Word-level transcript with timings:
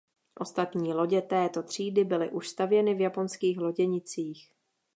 Ostatní 0.39 0.93
lodě 0.93 1.21
této 1.21 1.63
třídy 1.63 2.03
byly 2.03 2.29
už 2.29 2.47
stavěny 2.49 2.95
v 2.95 3.01
japonských 3.01 3.57
loděnicích. 3.57 4.53